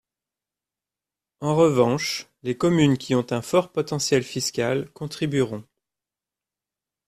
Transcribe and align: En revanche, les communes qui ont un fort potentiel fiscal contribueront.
En 1.41 1.55
revanche, 1.55 2.25
les 2.41 2.57
communes 2.57 2.97
qui 2.97 3.13
ont 3.13 3.27
un 3.29 3.43
fort 3.43 3.71
potentiel 3.71 4.23
fiscal 4.23 4.89
contribueront. 4.93 5.63